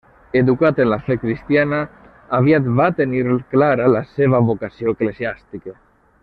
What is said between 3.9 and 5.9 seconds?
la seva vocació eclesiàstica.